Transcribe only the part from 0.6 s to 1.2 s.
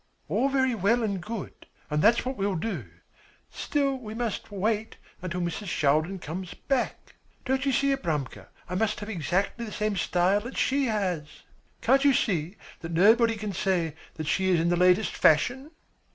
well